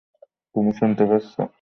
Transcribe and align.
তুমি 0.55 0.71
শুনতে 0.79 1.03
পাচ্ছ? 1.05 1.33